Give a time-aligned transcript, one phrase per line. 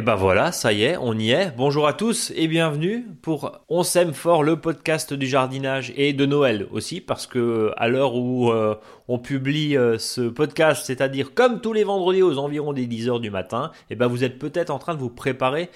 [0.00, 1.52] Et ben voilà, ça y est, on y est.
[1.58, 6.24] Bonjour à tous et bienvenue pour On s'aime fort, le podcast du jardinage et de
[6.24, 8.76] Noël aussi, parce que à l'heure où euh,
[9.08, 13.20] on publie euh, ce podcast, c'est-à-dire comme tous les vendredis aux environs des 10 heures
[13.20, 15.68] du matin, et ben vous êtes peut-être en train de vous préparer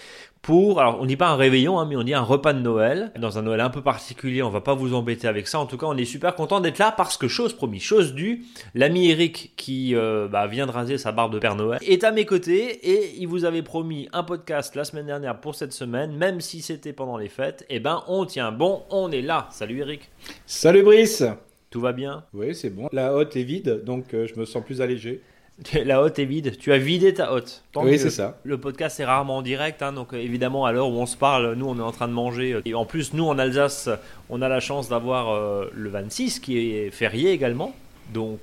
[0.44, 3.10] pour, alors on dit pas un réveillon, hein, mais on dit un repas de Noël.
[3.18, 5.58] Dans un Noël un peu particulier, on va pas vous embêter avec ça.
[5.58, 8.44] En tout cas, on est super content d'être là parce que chose promis, chose due,
[8.74, 12.12] l'ami Eric qui euh, bah, vient de raser sa barbe de Père Noël est à
[12.12, 16.14] mes côtés et il vous avait promis un podcast la semaine dernière pour cette semaine,
[16.14, 17.64] même si c'était pendant les fêtes.
[17.70, 19.48] Eh ben on tient bon, on est là.
[19.50, 20.10] Salut Eric.
[20.44, 21.24] Salut Brice.
[21.70, 22.22] Tout va bien?
[22.34, 22.88] Oui, c'est bon.
[22.92, 25.22] La hotte est vide, donc euh, je me sens plus allégé.
[25.84, 26.56] La hotte est vide.
[26.58, 27.62] Tu as vidé ta hotte.
[27.76, 28.38] oui, c'est ça.
[28.44, 31.16] Le podcast est rarement en direct, hein, donc euh, évidemment à l'heure où on se
[31.16, 32.60] parle, nous on est en train de manger.
[32.64, 33.88] Et en plus, nous en Alsace,
[34.30, 37.74] on a la chance d'avoir euh, le 26 qui est férié également.
[38.12, 38.40] Donc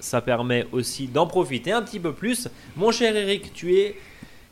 [0.00, 2.48] ça permet aussi d'en profiter un petit peu plus.
[2.76, 3.96] Mon cher Eric, tu es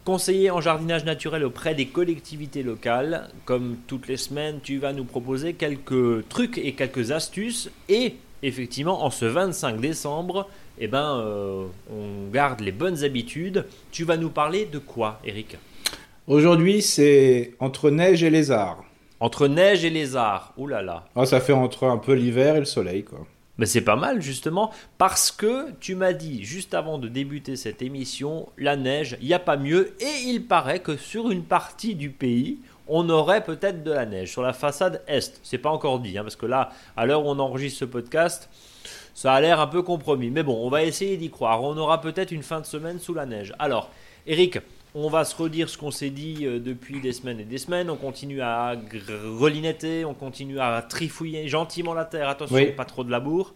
[0.04, 3.28] conseiller en jardinage naturel auprès des collectivités locales.
[3.44, 7.70] Comme toutes les semaines, tu vas nous proposer quelques trucs et quelques astuces.
[7.88, 10.48] Et effectivement, en ce 25 décembre,
[10.80, 13.66] eh ben, euh, on garde les bonnes habitudes.
[13.90, 15.56] Tu vas nous parler de quoi, Eric?
[16.26, 18.84] Aujourd'hui, c'est entre neige et lézard.
[19.20, 21.04] Entre neige et lézard, ouh là là.
[21.16, 23.26] Ah, ça fait entre un peu l'hiver et le soleil, quoi.
[23.58, 27.82] Mais c'est pas mal justement parce que tu m'as dit juste avant de débuter cette
[27.82, 31.96] émission, la neige, il n'y a pas mieux et il paraît que sur une partie
[31.96, 35.40] du pays, on aurait peut-être de la neige sur la façade est.
[35.42, 38.48] C'est pas encore dit hein, parce que là, à l'heure où on enregistre ce podcast,
[39.18, 40.30] ça a l'air un peu compromis.
[40.30, 41.64] Mais bon, on va essayer d'y croire.
[41.64, 43.52] On aura peut-être une fin de semaine sous la neige.
[43.58, 43.90] Alors,
[44.28, 44.60] Eric,
[44.94, 47.90] on va se redire ce qu'on s'est dit euh, depuis des semaines et des semaines.
[47.90, 48.76] On continue à
[49.40, 52.28] relinetter, on continue à trifouiller gentiment la terre.
[52.28, 53.54] Attention, pas trop de labour.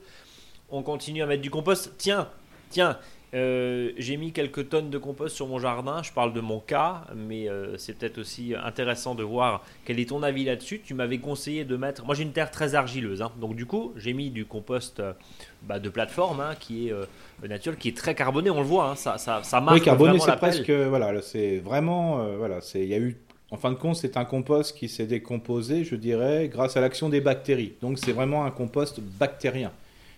[0.68, 1.92] On continue à mettre du compost.
[1.96, 2.26] Tiens,
[2.70, 2.98] tiens,
[3.34, 6.02] euh, j'ai mis quelques tonnes de compost sur mon jardin.
[6.02, 10.10] Je parle de mon cas, mais euh, c'est peut-être aussi intéressant de voir quel est
[10.10, 10.82] ton avis là-dessus.
[10.84, 12.04] Tu m'avais conseillé de mettre.
[12.04, 13.32] Moi, j'ai une terre très argileuse, hein.
[13.40, 15.14] donc du coup, j'ai mis du compost euh,
[15.62, 18.50] bah, de plateforme hein, qui est naturel, qui est très carboné.
[18.50, 18.96] On le voit, hein.
[18.96, 19.78] ça, ça, ça, marque.
[19.78, 20.70] Oui, carboné, c'est presque.
[20.70, 22.36] Voilà, c'est vraiment.
[22.36, 22.82] voilà, c'est.
[22.82, 23.16] Il y a eu.
[23.50, 27.10] En fin de compte, c'est un compost qui s'est décomposé, je dirais, grâce à l'action
[27.10, 27.74] des bactéries.
[27.82, 29.72] Donc, c'est vraiment un compost bactérien.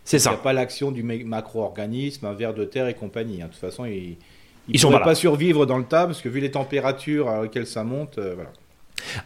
[0.04, 0.31] C'est ça.
[0.31, 3.42] Il n'y a pas l'action du macro-organisme, un ver de terre et compagnie.
[3.42, 3.47] Hein.
[3.47, 4.16] De toute façon, ils
[4.69, 7.84] ne pourraient pas, survivre dans le tas parce que vu les températures à laquelle ça
[7.84, 8.50] monte, euh, voilà.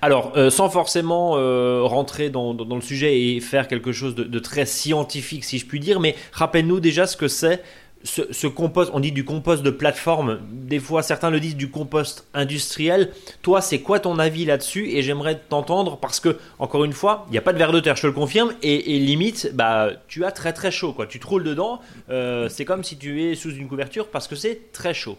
[0.03, 4.67] Alors, euh, sans forcément euh, rentrer dans, le sujet et faire quelque chose de, très
[4.67, 7.63] scientifique, si je puis dire, mais rappelle-nous déjà ce que c'est
[8.05, 12.27] ce, compost, on dit du compost de plateforme, des fois certains le disent du compost
[12.33, 13.11] industriel.
[13.43, 14.91] Toi, c'est quoi ton avis là-dessus?
[14.91, 17.81] Et j'aimerais t'entendre parce que, encore une fois, il n'y a pas de verre de
[17.81, 21.07] terre, je te le confirme, et, limite, bah, tu as très très chaud, quoi.
[21.07, 24.37] Tu te roules dedans, euh, c'est comme si tu es sous une couverture parce que
[24.37, 25.19] c'est très chaud.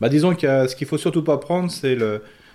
[0.00, 1.98] Bah, disons que ce qu'il faut surtout pas prendre, c'est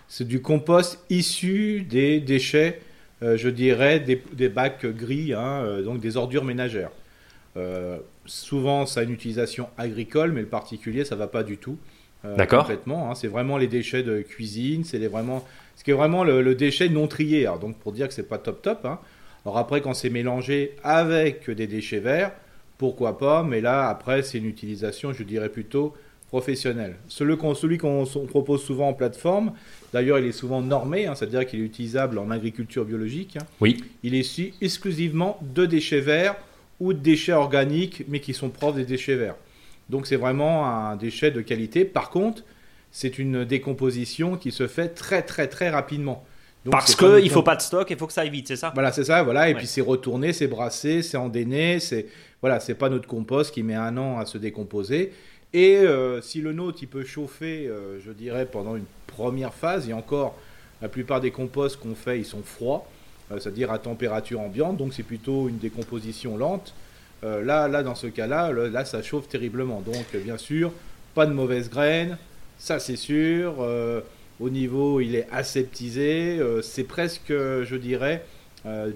[0.07, 2.79] c'est du compost issu des déchets,
[3.23, 6.91] euh, je dirais, des, bacs gris, hein, euh, donc des ordures ménagères.
[8.25, 11.78] Souvent, ça a une utilisation agricole, mais le particulier, ça va pas du tout.
[12.25, 12.63] Euh, D'accord.
[12.63, 13.12] Complètement.
[13.12, 13.16] Hein.
[13.16, 17.08] c'est vraiment les déchets de cuisine, c'est vraiment, ce qui est vraiment le, déchet non
[17.08, 17.47] trié.
[17.62, 18.85] donc pour dire que c'est pas top top.
[18.85, 19.00] Hein.
[19.46, 22.31] Alors après, quand c'est mélangé avec des déchets verts,
[22.78, 25.94] pourquoi pas Mais là, après, c'est une utilisation, je dirais plutôt
[26.28, 26.96] professionnelle.
[27.08, 27.38] Celui
[27.78, 29.53] qu'on propose souvent en plateforme,
[29.94, 33.38] d'ailleurs, il est souvent normé, hein, c'est-à-dire qu'il est utilisable en agriculture biologique.
[33.62, 33.84] Oui.
[34.03, 36.35] Il est issu exclusivement de déchets verts
[36.80, 39.36] ou de déchets organiques, mais qui sont propres des déchets verts.
[39.90, 41.86] Donc c'est vraiment un déchet de qualité.
[41.86, 42.44] Par contre,
[42.91, 46.25] c'est une décomposition qui se fait très très très rapidement.
[46.72, 48.72] Parce qu'il ne faut pas de stock, il faut que ça aille vite, c'est ça?
[48.74, 49.50] Voilà, c'est ça, voilà.
[49.50, 52.08] Et puis c'est retourné, c'est brassé, c'est endainé, c'est
[52.41, 55.14] voilà, c'est pas notre compost qui met un an à se décomposer.
[55.53, 59.88] Et euh, si le nôtre il peut chauffer, euh, je dirais pendant une première phase,
[59.88, 60.35] et encore
[60.81, 62.88] la plupart des composts qu'on fait, ils sont froids.
[63.32, 66.74] Euh, c'est-à-dire à température ambiante, donc c'est plutôt une décomposition lente.
[67.24, 69.82] Euh, là, là, dans ce cas-là, là, ça chauffe terriblement.
[69.82, 70.72] Donc, bien sûr,
[71.16, 72.18] pas de mauvaises graines,
[72.58, 73.56] ça c'est sûr.
[73.60, 74.02] Euh,
[74.40, 76.42] au niveau, il est aseptisé.
[76.62, 78.26] c'est presque, je dirais,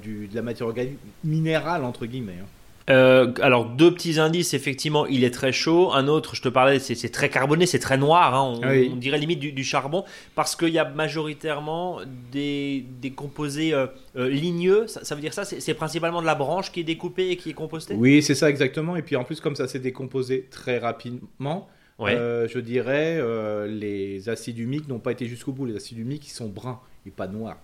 [0.02, 2.40] du, de la matière organique minérale, entre guillemets.
[2.42, 2.48] Hein.
[2.90, 5.92] Euh, alors deux petits indices, effectivement, il est très chaud.
[5.94, 8.36] Un autre, je te parlais, c'est très carboné, c'est très noir.
[8.36, 8.60] Hein.
[8.92, 10.04] on, dirait limite du, charbon
[10.36, 12.00] parce qu'il y a majoritairement
[12.32, 14.88] des, composés euh, euh, ligneux.
[14.88, 17.54] Ça, veut dire ça C'est principalement de la branche qui est découpée et qui est
[17.54, 17.94] compostée?
[17.96, 18.96] Oui, c'est ça exactement.
[18.96, 21.70] Et puis en plus, comme ça s'est décomposé très rapidement,
[22.00, 23.22] je dirais
[23.68, 25.66] les acides humiques n'ont pas été jusqu'au bout.
[25.66, 27.58] Les acides humiques, ils sont bruns et pas noirs.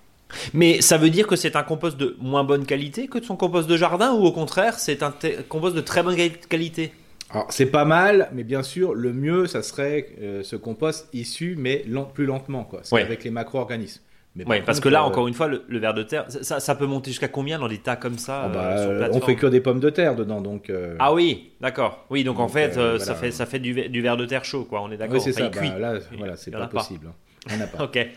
[0.53, 3.69] Mais ça veut dire que c'est un compost de moins bonne qualité que son compost
[3.69, 5.13] de jardin ou au contraire c'est un
[5.49, 6.15] compost de très bonne
[6.49, 6.91] qualité?
[7.31, 11.55] Alors c'est pas mal, mais bien sûr, le mieux, ça serait euh, ce compost issu,
[11.57, 12.81] mais plus lentement, quoi.
[12.91, 14.01] Avec les macro-organismes.
[14.45, 16.85] Oui, parce que là, euh, encore une fois, le, ver de terre, ça, ça peut
[16.85, 19.79] monter jusqu'à combien dans des tas comme ça ah bah, On fait que des pommes
[19.79, 20.71] de terre dedans, donc.
[20.99, 22.05] Ah oui, d'accord.
[22.09, 24.81] Oui, donc, en fait, ça fait ça fait du, du ver de terre chaud, quoi.
[24.81, 25.15] On est d'accord.
[25.15, 25.49] Oui, c'est ça.
[25.49, 27.07] Bah, là, voilà, c'est pas possible.
[27.49, 27.67] Hein.
[27.79, 28.07] ok.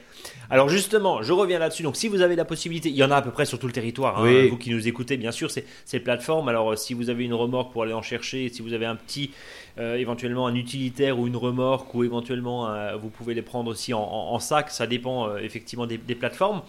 [0.50, 1.82] Alors justement, je reviens là-dessus.
[1.82, 3.66] Donc si vous avez la possibilité, il y en a à peu près sur tout
[3.66, 4.22] le territoire.
[4.22, 6.48] Hein, vous qui nous écoutez, bien sûr, c'est ces plateformes.
[6.48, 8.96] Alors euh, si vous avez une remorque pour aller en chercher, si vous avez un
[8.96, 9.30] petit,
[9.78, 14.38] euh, éventuellement un utilitaire ou une remorque, ou éventuellement vous pouvez les prendre aussi en,
[14.38, 16.62] sac, ça dépend euh, effectivement des, des plateformes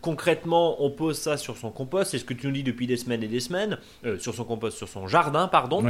[0.00, 2.96] concrètement, on pose ça sur son compost, c'est ce que tu nous dis depuis des
[2.96, 5.84] semaines et des semaines, euh, sur son compost, sur son jardin, pardon.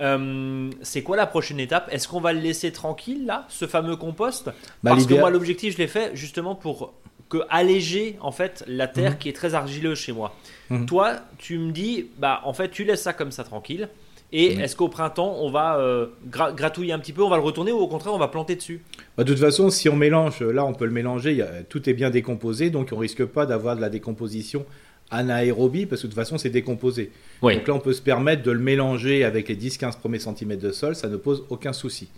[0.00, 1.88] Euh, c'est quoi la prochaine étape?
[1.92, 4.46] Est-ce qu'on va le laisser tranquille, là, ce fameux compost?
[4.82, 6.94] Bah, Parce que moi, l'objectif, je l'ai fait justement pour
[7.28, 9.18] que alléger en fait la terre mhm.
[9.18, 10.34] qui est très argileuse chez moi.
[10.68, 10.84] Mhm.
[10.84, 13.88] Toi, tu me dis, bah en fait, tu laisses ça comme ça tranquille.
[14.32, 17.70] Et est-ce qu'au printemps, on va euh, gratouiller un petit peu, on va le retourner
[17.70, 18.82] ou au contraire, on va planter dessus?
[19.16, 22.08] Bah, De toute façon, si on mélange, là, on peut le mélanger, tout est bien
[22.08, 24.64] décomposé, donc on risque pas d'avoir de la décomposition
[25.10, 27.12] anaérobie, parce que de toute façon, c'est décomposé.
[27.42, 30.72] Donc là, on peut se permettre de le mélanger avec les 10-15 premiers centimètres de
[30.72, 32.08] sol, ça ne pose aucun souci.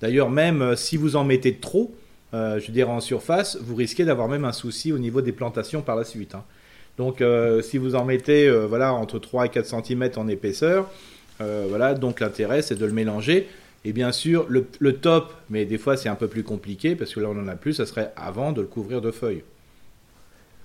[0.00, 1.92] D'ailleurs, même euh, si vous en mettez trop,
[2.34, 5.82] euh, je dirais en surface, vous risquez d'avoir même un souci au niveau des plantations
[5.82, 6.36] par la suite.
[6.36, 6.44] Hein.
[6.98, 7.22] Donc,
[7.62, 10.90] si vous en mettez voilà, entre 3 et 4 cm en épaisseur,
[11.40, 13.48] euh, voilà, donc l'intérêt, c'est de le mélanger.
[13.84, 17.20] Et bien sûr, le, top, mais des fois c'est un peu plus compliqué parce que
[17.20, 19.44] là on en a plus, ça serait avant de le couvrir de feuilles.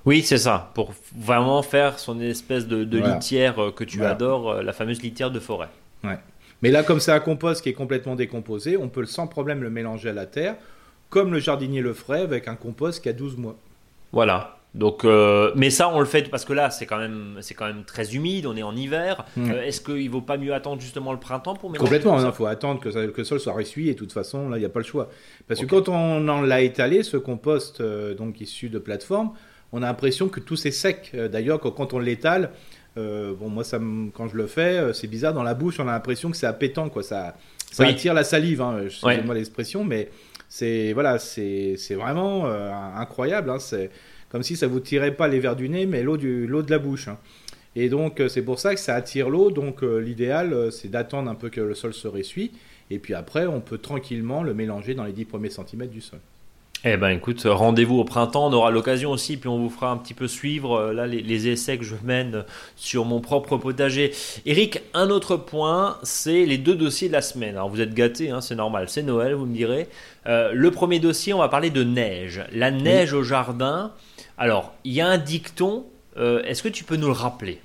[0.05, 4.63] Oui, c'est ça, pour vraiment faire son espèce de, litière euh, que tu adores, euh,
[4.63, 5.69] la fameuse litière de forêt.
[6.03, 6.17] Ouais.
[6.61, 9.69] Mais là, comme c'est un compost qui est complètement décomposé, on peut sans problème le
[9.69, 10.55] mélanger à la terre,
[11.09, 13.55] comme le jardinier le ferait avec un compost qui a 12 mois.
[14.11, 17.53] Voilà, donc, euh, mais ça, on le fait parce que là, c'est quand même, c'est
[17.53, 18.47] quand même très humide.
[18.47, 19.25] On est en hiver.
[19.37, 22.25] Euh, est-ce qu'il vaut pas mieux attendre justement le printemps pour mélanger Complètement.
[22.25, 23.91] Il faut attendre que, que, le sol soit ressuyé.
[23.91, 25.09] Et de toute façon, là, il n'y a pas le choix.
[25.47, 29.33] Parce que quand on en l'a étalé, ce compost euh, donc issu de plateforme,
[29.73, 31.15] on a l'impression que tout c'est sec.
[31.31, 32.49] D'ailleurs, quand on l'étale,
[32.95, 33.79] bon, moi, ça,
[34.13, 35.33] quand je le fais, c'est bizarre.
[35.33, 37.03] Dans la bouche, on a l'impression que c'est appétant, quoi.
[37.03, 37.35] Ça,
[37.71, 38.61] ça attire la salive.
[38.61, 40.09] Hein, Excusez-moi l'expression, mais
[40.49, 42.45] c'est voilà, c'est vraiment
[42.95, 43.51] incroyable.
[43.51, 43.91] Hein, c'est
[44.33, 47.07] comme si ça vous tirait pas les verres du nez, mais l'eau de la bouche.
[47.07, 47.19] Hein.
[47.75, 49.51] Et donc euh, c'est pour ça que ça attire l'eau.
[49.51, 52.51] Donc euh, l'idéal, euh, c'est d'attendre un peu que le sol se ressuie.
[52.89, 56.19] Et puis après, on peut tranquillement le mélanger dans les 10 premiers centimètres du sol.
[56.83, 59.97] Eh ben écoute, rendez-vous au printemps, on aura l'occasion aussi, puis on vous fera un
[59.97, 62.43] petit peu suivre là les, essais que je mène
[62.75, 64.11] sur mon propre potager.
[64.47, 67.55] Eric, un autre point, c'est les deux dossiers de la semaine.
[67.55, 69.87] Alors vous êtes gâtés, hein, c'est normal, c'est Noël, vous me direz.
[70.25, 72.43] le premier dossier, on va parler de neige.
[72.51, 73.93] La neige au jardin.
[74.37, 75.85] Alors, il y a un dicton,
[76.17, 77.59] euh, est-ce que tu peux nous le rappeler?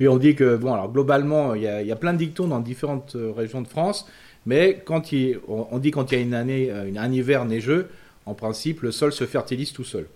[0.00, 3.16] Oui, on dit que, bon, alors globalement, il y, a, plein de dictons dans différentes
[3.16, 4.06] euh, régions de France,
[4.44, 7.88] mais quand il, on, dit quand il y a une année, euh, un hiver neigeux,
[8.26, 10.06] en principe, le sol se fertilise tout seul.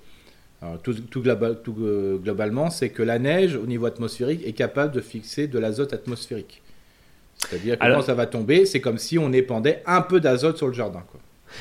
[0.83, 1.23] tout,
[2.23, 6.63] globalement, c'est que la neige, au niveau atmosphérique, est capable de fixer de l'azote atmosphérique.
[7.39, 10.67] C'est-à-dire que quand ça va tomber, c'est comme si on épandait un peu d'azote sur
[10.67, 11.05] le jardin.
[11.11, 11.21] Quoi.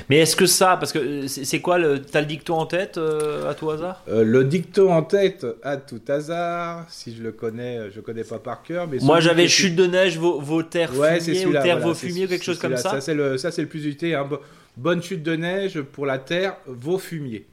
[0.09, 2.97] Mais est-ce que ça, parce que euh, c'est quoi, le, t'as le dicton en tête
[2.97, 4.03] euh, à tout hasard?
[4.07, 8.39] Euh, Le dicton en tête à tout hasard, si je le connais, je connais pas
[8.39, 8.87] par cœur.
[8.87, 12.27] Mais Moi j'avais chute de neige, vos, vos terres ouais, fumier, ou terres vos fumier,
[12.27, 12.91] quelque chose comme ça?
[12.91, 14.15] Ça c'est le, ça, c'est le plus utile.
[14.15, 14.29] Hein.
[14.77, 17.45] Bonne chute de neige pour la terre, vos fumiers.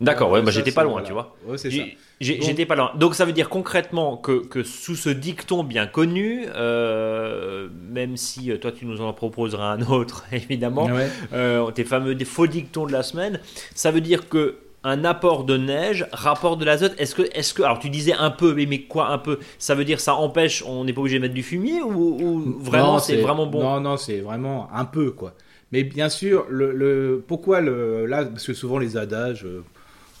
[0.00, 1.36] D'accord, ouais, bah, j'étais pas loin, tu vois.
[1.46, 1.82] Ouais, c'est ça.
[2.20, 2.92] J'étais pas loin.
[2.96, 8.50] Donc ça veut dire concrètement que, que sous ce dicton bien connu, euh, même si
[8.50, 10.88] euh, toi tu nous en proposeras un autre évidemment,
[11.32, 13.40] euh, tes fameux des faux dictons de la semaine,
[13.74, 16.94] ça veut dire que un apport de neige rapporte de l'azote.
[16.96, 19.38] Est-ce que, est-ce que, alors tu disais un peu, mais, mais quoi un peu?
[19.58, 22.98] Ça veut dire ça empêche, on n'est pas obligé de mettre du fumier ou, vraiment
[22.98, 23.62] c'est vraiment bon?
[23.62, 25.34] Non, non, c'est vraiment un peu quoi.
[25.72, 29.46] Mais bien sûr, le, le pourquoi le, là, parce que souvent les adages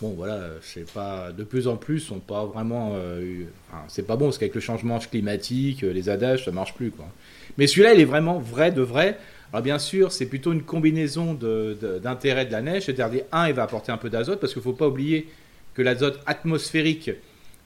[0.00, 3.44] bon voilà, c'est pas de plus en plus sont pas vraiment, euh,
[3.88, 7.06] c'est pas bon parce qu'avec le changement climatique, euh, les adages ça marche plus quoi.
[7.58, 9.18] Mais celui-là il est vraiment vrai de vrai.
[9.52, 13.64] Alors bien sûr c'est plutôt une combinaison d'intérêts de, la neige, c'est-à-dire un il va
[13.64, 15.28] apporter un peu d'azote parce qu'il faut pas oublier
[15.74, 17.10] que l'azote atmosphérique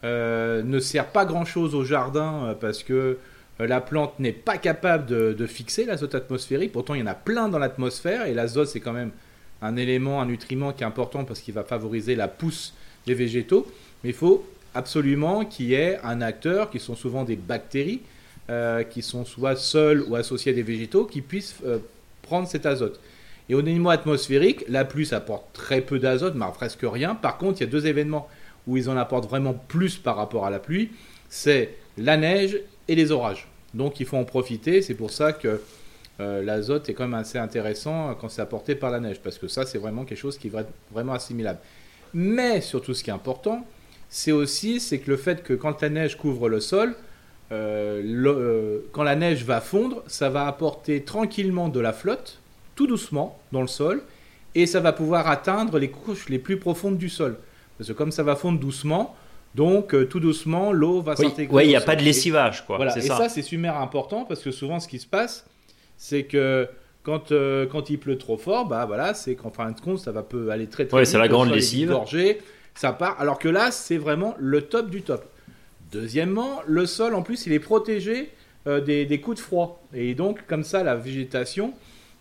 [0.02, 3.18] euh, ne sert pas grand-chose au jardin parce que
[3.60, 6.72] la plante n'est pas capable de, de fixer l'azote atmosphérique.
[6.72, 9.12] Pourtant il y en a plein dans l'atmosphère et l'azote c'est quand même
[9.64, 12.74] un élément, un nutriment qui est important parce qu'il va favoriser la pousse
[13.06, 13.66] des végétaux.
[14.02, 14.44] Mais il faut
[14.74, 18.02] absolument qu'il y ait un acteur, qui sont souvent des bactéries,
[18.50, 21.78] euh, qui sont soit seuls ou associés à des végétaux, qui puissent euh,
[22.22, 23.00] prendre cet azote.
[23.48, 27.14] Et au niveau atmosphérique, la pluie apporte très peu d'azote, mais presque rien.
[27.14, 28.28] Par contre, il y a deux événements
[28.66, 30.90] où ils en apportent vraiment plus par rapport à la pluie,
[31.28, 33.48] c'est la neige et les orages.
[33.72, 34.82] Donc il faut en profiter.
[34.82, 35.60] C'est pour ça que
[36.20, 39.48] euh, l'azote est quand même assez intéressant quand c'est apporté par la neige, parce que
[39.48, 40.52] ça, c'est vraiment quelque chose qui est
[40.92, 41.58] vraiment assimilable.
[42.12, 43.66] Mais surtout, ce qui est important,
[44.08, 46.94] c'est aussi c'est que le fait que quand la neige couvre le sol,
[47.50, 52.38] euh, euh, quand la neige va fondre, ça va apporter tranquillement de la flotte,
[52.76, 54.02] tout doucement, dans le sol,
[54.54, 57.38] et ça va pouvoir atteindre les couches les plus profondes du sol.
[57.76, 59.16] Parce que comme ça va fondre doucement,
[59.56, 61.54] donc tout doucement, l'eau va s'intégrer.
[61.56, 62.64] Oui, il n'y a pas de lessivage.
[62.64, 62.76] Quoi.
[62.76, 62.96] Voilà.
[62.96, 65.44] Et ça, c'est super important parce que souvent, ce qui se passe,
[65.96, 66.68] c'est que
[67.04, 70.10] quand, euh, quand il pleut trop fort, bah voilà, c'est qu'en fin de compte, ça
[70.10, 71.94] va peut aller très très ouais, c'est la grande lessive.
[72.74, 73.20] ça part.
[73.20, 75.24] Alors que là, c'est vraiment le top du top.
[75.92, 78.30] Deuxièmement, le sol, en plus, il est protégé
[78.66, 79.86] euh, des, des, coups de froid.
[79.92, 81.74] Et donc, comme ça, la végétation,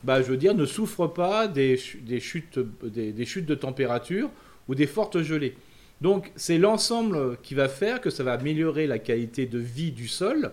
[0.03, 4.29] bah, je veux dire, ne souffre pas des, des chutes, des, des, chutes de température
[4.67, 5.55] ou des fortes gelées.
[6.01, 10.09] Donc, c'est l'ensemble qui va faire que ça va améliorer la qualité de vie du
[10.09, 10.51] sol.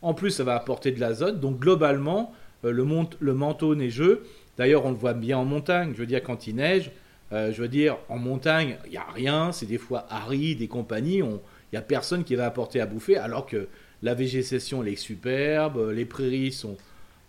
[0.00, 1.40] En plus, ça va apporter de l'azote.
[1.40, 2.32] Donc, globalement,
[2.64, 2.86] euh, le,
[3.20, 4.22] le, manteau neigeux.
[4.58, 5.92] D'ailleurs, on le voit bien en montagne.
[5.94, 6.90] Je veux dire, quand il neige,
[7.32, 9.52] euh, je veux dire, en montagne, il n'y a rien.
[9.52, 11.18] C'est des fois aride et compagnie.
[11.18, 11.38] Il
[11.72, 13.68] n'y a personne qui va apporter à bouffer, alors que
[14.02, 15.90] la végétation, elle est superbe.
[15.92, 16.76] Les prairies sont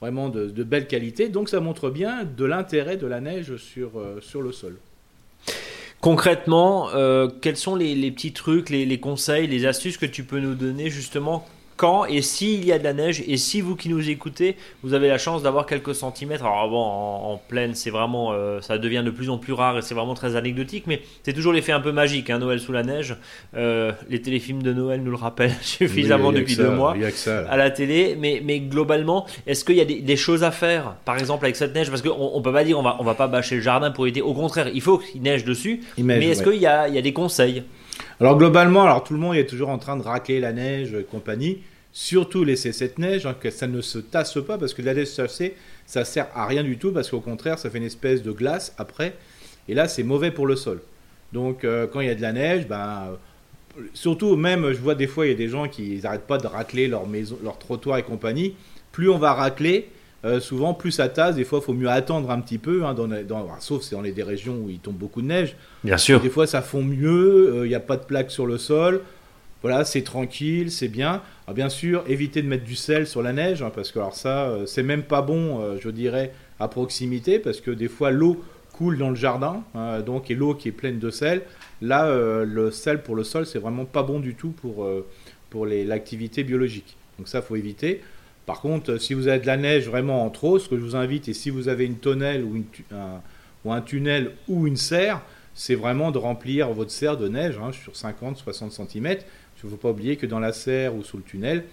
[0.01, 1.29] vraiment de, belle qualité.
[1.29, 4.77] Donc, ça montre bien de l'intérêt de la neige sur, euh, sur le sol.
[6.01, 6.89] Concrètement,
[7.41, 11.47] quels sont les, petits trucs, les, conseils, les astuces que tu peux nous donner justement
[11.83, 14.93] quand et s'il y a de la neige et si vous qui nous écoutez, vous
[14.93, 16.45] avez la chance d'avoir quelques centimètres.
[16.45, 19.81] Alors bon, en, pleine, c'est vraiment, euh, ça devient de plus en plus rare et
[19.81, 22.83] c'est vraiment très anecdotique, mais c'est toujours l'effet un peu magique, hein, Noël sous la
[22.83, 23.17] neige.
[23.57, 26.95] Euh, les téléfilms de Noël nous le rappellent suffisamment depuis deux mois
[27.49, 31.17] à la télé, mais, mais globalement, est-ce qu'il y a des, choses à faire, par
[31.17, 33.27] exemple avec cette neige, parce qu'on on peut pas dire on va on va pas
[33.27, 34.21] bâcher le jardin pour aider.
[34.21, 35.81] Au contraire, il faut qu'il neige dessus.
[35.97, 37.63] mais est-ce qu'il y a, il y a des conseils?
[38.21, 41.03] Alors globalement, alors tout le monde est toujours en train de racler la neige et
[41.03, 41.57] compagnie.
[41.95, 45.15] Surtout laisser cette neige, hein, que ça ne se tasse pas, parce que la neige
[45.15, 48.31] tassée, ça sert à rien du tout, parce qu'au contraire, ça fait une espèce de
[48.31, 49.13] glace après.
[49.69, 50.81] Et là, c'est mauvais pour le sol.
[51.33, 53.17] Donc euh, quand il y a de la neige, ben,
[53.93, 56.47] surtout même, je vois des fois, il y a des gens qui n'arrêtent pas de
[56.47, 58.55] racler leur maison, leur trottoir et compagnie.
[58.91, 59.89] Plus on va racler,
[60.25, 61.35] euh, souvent plus ça tasse.
[61.35, 64.01] Des fois, il faut mieux attendre un petit peu, hein, dans, dans, sauf c'est dans
[64.01, 65.55] les des régions où il tombe beaucoup de neige.
[65.83, 66.21] Bien sûr.
[66.21, 67.53] Des fois, ça fond mieux.
[67.55, 69.01] Euh, il n'y a pas de plaque sur le sol.
[69.63, 71.21] Voilà, c'est tranquille, c'est bien.
[71.47, 74.13] Alors bien sûr, évitez de mettre du sel sur la neige, hein, parce que alors
[74.13, 78.11] ça, euh, c'est même pas bon, euh, je dirais, à proximité, parce que des fois
[78.11, 78.43] l'eau
[78.73, 81.43] coule dans le jardin, hein, donc et l'eau qui est pleine de sel.
[81.81, 84.85] Là, euh, le sel pour le sol, c'est vraiment pas bon du tout pour,
[85.49, 86.97] pour l'activité biologique.
[87.17, 88.01] Donc ça, faut éviter.
[88.45, 90.97] Par contre, si vous avez de la neige vraiment en trop, ce que je vous
[90.97, 93.21] invite, et si vous avez une tonnelle ou, une, un,
[93.63, 95.21] ou un tunnel ou une serre,
[95.53, 99.17] c'est vraiment de remplir votre serre de neige hein, sur 50-60 cm
[99.63, 101.63] il ne faut pas oublier que dans la serre ou sous le tunnel,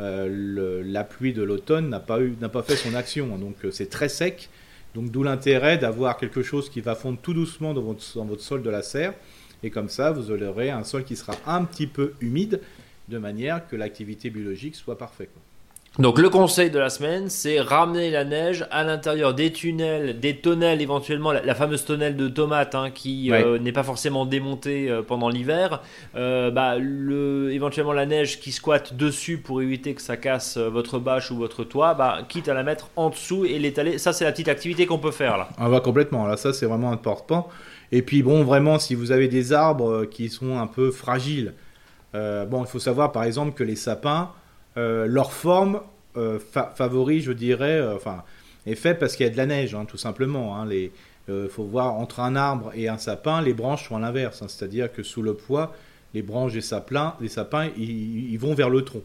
[0.00, 2.18] euh, la pluie de l'automne n'a pas,
[2.62, 3.36] fait son action.
[3.36, 4.48] Donc euh, c'est très sec.
[4.94, 8.42] Donc d'où l'intérêt d'avoir quelque chose qui va fondre tout doucement dans votre, dans votre
[8.42, 9.14] sol de la serre.
[9.62, 12.60] Et comme ça, vous aurez un sol qui sera un petit peu humide,
[13.08, 15.30] de manière que l'activité biologique soit parfaite.
[15.98, 20.38] Donc le conseil de la semaine, c'est ramener la neige à l'intérieur des tunnels, des
[20.38, 25.02] tonnelles éventuellement, la, fameuse tonnelle de tomates hein, qui euh, n'est pas forcément démontée euh,
[25.02, 25.82] pendant l'hiver.
[26.16, 30.98] Euh, bah, le, éventuellement la neige qui squatte dessus pour éviter que ça casse votre
[30.98, 33.98] bâche ou votre toit, bah, quitte à la mettre en dessous et l'étaler.
[33.98, 35.50] Ça c'est la petite activité qu'on peut faire là.
[35.58, 37.50] Ah bah complètement, là ça c'est vraiment important.
[37.90, 41.52] Et puis bon vraiment si vous avez des arbres qui sont un peu fragiles,
[42.14, 44.30] bon il faut savoir par exemple que les sapins
[44.76, 45.80] leur forme
[46.18, 46.38] euh,
[46.74, 48.22] favorise, je dirais, euh, enfin,
[48.66, 50.60] est faite parce qu'il y a de la neige, hein, tout simplement.
[50.60, 50.68] Hein,
[51.48, 54.92] faut voir entre un arbre et un sapin, les branches sont à l'inverse, hein, c'est-à-dire
[54.92, 55.74] que sous le poids,
[56.12, 59.02] les branches des sapins, les sapins, ils, vont vers le tronc.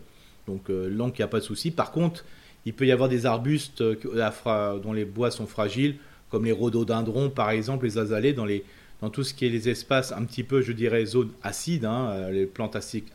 [0.48, 1.72] Donc, donc il n'y a pas de souci.
[1.72, 2.26] Par contre,
[2.66, 5.96] il peut y avoir des arbustes dont les bois sont fragiles,
[6.30, 8.66] comme les rhododendrons, par exemple, les azalées, dans les
[9.02, 11.88] dans tout ce qui est les espaces un petit peu, je dirais, zones acides,
[12.32, 13.06] les plantes acides,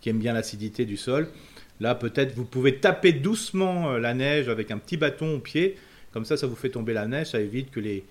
[0.00, 1.28] qui aiment bien l'acidité du sol.
[1.80, 5.76] Là, peut-être vous pouvez taper doucement euh, la neige avec un petit bâton au pied.
[6.12, 7.28] Comme ça, ça vous fait tomber la neige.
[7.28, 8.04] Ça évite que les,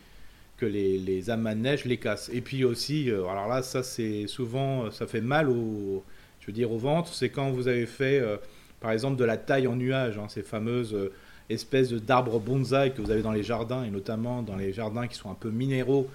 [0.57, 2.29] que les, amas de neige les cassent.
[2.33, 6.03] Et puis aussi, euh, alors là, ça c'est souvent, euh, ça fait mal au,
[6.39, 7.13] je veux dire, au ventre.
[7.13, 8.23] C'est quand vous avez fait,
[8.79, 10.95] par exemple, de la taille en nuage, hein, ces fameuses
[11.49, 15.15] espèces d'arbres bonsaï que vous avez dans les jardins, et notamment dans les jardins qui
[15.15, 16.07] sont un peu minéraux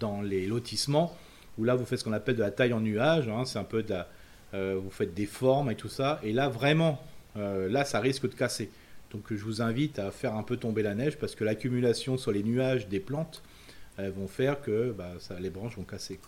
[0.00, 1.16] dans les lotissements,
[1.58, 3.28] où là vous faites ce qu'on appelle de la taille en nuage.
[3.28, 3.44] Hein.
[3.44, 4.08] c'est un peu de la
[4.52, 7.02] vous faites des formes et tout ça, et là vraiment,
[7.36, 8.70] euh, là ça risque de casser.
[9.10, 12.32] Donc je vous invite à faire un peu tomber la neige parce que l'accumulation sur
[12.32, 13.42] les nuages des plantes
[13.98, 16.18] vont faire que bah, les branches vont casser.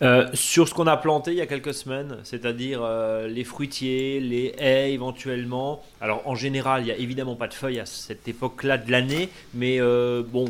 [0.00, 4.20] Euh, sur ce qu'on a planté il y a quelques semaines, c'est-à-dire euh, les fruitiers,
[4.20, 5.82] les haies éventuellement.
[6.00, 9.28] Alors en général, il n'y a évidemment pas de feuilles à cette époque-là de l'année,
[9.54, 10.44] mais euh, bon,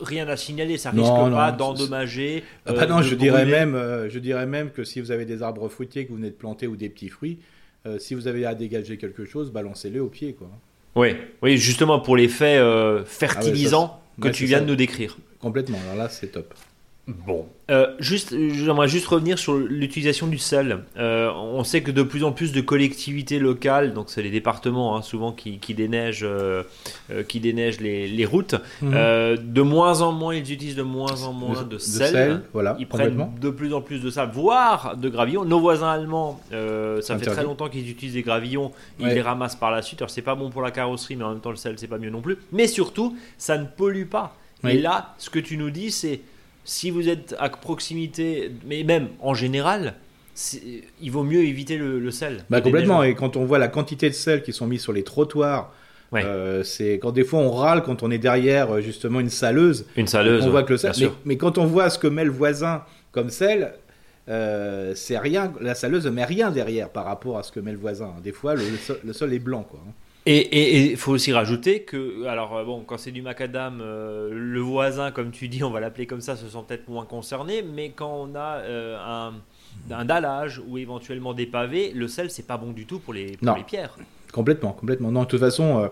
[0.00, 2.44] rien à signaler, ça risque pas d'endommager.
[2.64, 3.74] Ah bah non, je dirais même,
[4.08, 6.68] je dirais même que si vous avez des arbres fruitiers que vous venez de planter
[6.68, 7.38] ou des petits fruits,
[7.98, 10.48] si vous avez à dégager quelque chose, balancez-le au pied, quoi.
[10.94, 12.62] Oui, oui, justement pour l'effet
[13.04, 15.18] fertilisant ah que tu viens de nous décrire.
[15.40, 15.78] Complètement.
[15.86, 16.54] Alors là, c'est top.
[17.08, 20.78] Bon, euh, juste, j'aimerais juste revenir sur l'utilisation du sel.
[20.96, 24.96] Euh, on sait que de plus en plus de collectivités locales, donc c'est les départements
[24.96, 26.64] hein, souvent qui, qui déneigent, euh,
[27.28, 29.36] qui déneigent les, les routes, mhm.
[29.38, 32.42] de moins en moins ils utilisent de moins en moins de, sel.
[32.52, 35.44] voilà, ils prennent de plus en plus de sable, voire de gravillons.
[35.44, 39.70] Nos voisins allemands, ça fait très longtemps qu'ils utilisent des gravillons, ils les ramassent par
[39.70, 40.02] la suite.
[40.02, 41.98] Alors c'est pas bon pour la carrosserie, mais en même temps le sel c'est pas
[41.98, 42.36] mieux non plus.
[42.50, 44.36] Mais surtout, ça ne pollue pas.
[44.64, 46.20] Et là, ce que tu nous dis, c'est
[46.66, 49.94] si vous êtes à proximité, mais même en général,
[51.00, 52.44] il vaut mieux éviter le, sel.
[52.50, 53.02] Bah, complètement.
[53.02, 55.72] Et quand on voit la quantité de sel qui sont mis sur les trottoirs,
[56.12, 59.86] euh, c'est quand des fois on râle quand on est derrière euh, justement une saleuse.
[59.96, 60.44] Une saleuse.
[60.44, 60.92] On voit que le sel.
[61.24, 62.82] Mais, quand on voit ce que met le voisin
[63.12, 63.74] comme sel,
[64.28, 65.52] euh, c'est rien.
[65.60, 68.14] La saleuse ne met rien derrière par rapport à ce que met le voisin.
[68.24, 68.64] Des fois, le,
[69.04, 69.80] le sol, est blanc, quoi.
[70.28, 74.58] Et il faut aussi rajouter que, alors euh, bon, quand c'est du macadam, euh, le
[74.58, 77.90] voisin, comme tu dis, on va l'appeler comme ça, se sent peut-être moins concerné, mais
[77.90, 79.34] quand on a euh, un,
[79.88, 83.36] un, dallage ou éventuellement des pavés, le sel, c'est pas bon du tout pour les,
[83.36, 83.96] pour les pierres.
[84.32, 85.12] Complètement, complètement.
[85.12, 85.88] Non, de toute façon,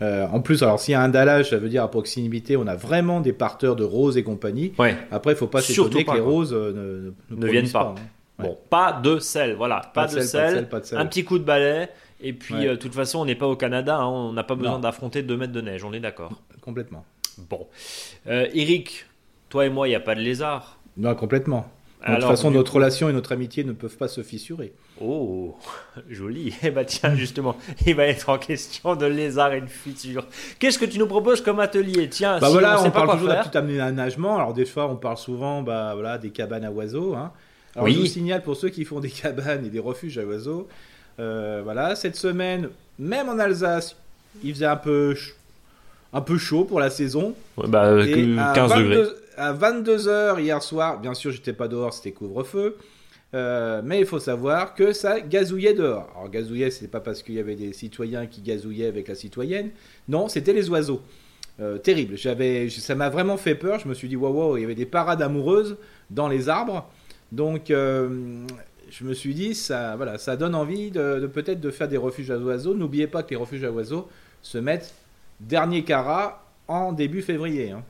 [0.00, 2.74] en plus, alors s'il y a un dallage, ça veut dire à proximité, on a
[2.74, 4.72] vraiment des parteurs de roses et compagnie.
[4.76, 4.96] Ouais.
[5.12, 7.94] Après, il faut pas s'étonner que les roses ne, ne, viennent pas.
[7.96, 8.02] Hein.
[8.40, 11.44] Bon, pas de sel, voilà, pas, de, sel, pas de sel, un petit coup de
[11.44, 11.88] balai.
[12.20, 14.56] Et puis, euh, de toute façon, on n'est pas au Canada, hein, on n'a pas
[14.56, 16.32] besoin d'affronter 2 mètres de neige, on est d'accord.
[16.60, 17.04] Complètement.
[17.48, 17.68] Bon.
[18.26, 19.06] Euh, Eric,
[19.48, 20.78] toi et moi, il n'y a pas de lézard.
[20.96, 21.70] Non, complètement.
[22.06, 24.72] de toute façon, notre relation et notre amitié ne peuvent pas se fissurer.
[25.00, 25.56] Oh,
[26.10, 26.52] joli.
[26.64, 30.26] Eh bien, tiens, justement, il va être en question de lézard et de fissure.
[30.58, 32.08] Qu'est-ce que tu nous proposes comme atelier?
[32.08, 34.36] Tiens, bah voilà, on, parle toujours d'un petit aménagement.
[34.36, 37.14] Alors, des fois, on parle souvent bah, voilà, des cabanes à oiseaux.
[37.14, 37.32] Hein.
[37.76, 37.94] Alors, oui.
[37.94, 40.66] je vous signale pour ceux qui font des cabanes et des refuges à oiseaux,
[41.18, 43.96] euh, voilà, cette semaine, même en Alsace,
[44.42, 45.16] il faisait un peu,
[46.12, 47.34] un peu chaud pour la saison.
[47.56, 48.04] bah,
[48.54, 49.04] 15 degrés.
[49.36, 52.76] À 22h hier soir, bien sûr, j'étais pas dehors, c'était couvre-feu.
[53.34, 56.08] Euh, mais il faut savoir que ça gazouillait dehors.
[56.16, 59.70] Alors gazouillait, c'est pas parce qu'il y avait des citoyens qui gazouillaient avec la citoyenne.
[60.08, 61.02] Non, c'était les oiseaux.
[61.60, 62.16] Euh, terrible.
[62.16, 63.80] J'avais, ça m'a vraiment fait peur.
[63.80, 65.76] Je me suis dit, waouh, wow, il y avait des parades amoureuses
[66.10, 66.88] dans les arbres.
[67.30, 67.70] Donc,
[68.90, 72.30] je me suis dit, ça, voilà, ça donne envie de, peut-être de faire des refuges
[72.30, 72.74] à oiseaux.
[72.74, 74.08] N'oubliez pas que les refuges à oiseaux
[74.42, 74.94] se mettent
[75.40, 77.70] dernier carat en début février.
[77.70, 77.82] Hein.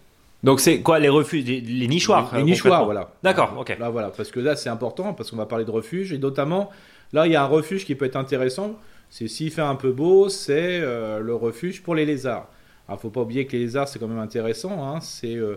[0.45, 3.13] Donc c'est quoi les refuges, les, nichoirs Les, nichoirs, voilà.
[3.23, 3.77] D'accord, ok.
[3.79, 6.71] Là voilà, parce que là c'est important parce qu'on va parler de refuges et notamment
[7.13, 8.77] là il y a un refuge qui peut être intéressant.
[9.11, 12.47] C'est s'il fait un peu beau, c'est euh, le refuge pour les lézards.
[12.87, 14.87] Alors faut pas oublier que les lézards c'est quand même intéressant.
[14.87, 15.01] Hein.
[15.01, 15.57] c'est euh,